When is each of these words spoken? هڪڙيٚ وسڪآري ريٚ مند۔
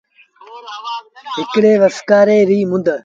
هڪڙيٚ 1.35 1.79
وسڪآري 1.83 2.39
ريٚ 2.49 2.69
مند۔ 2.71 2.87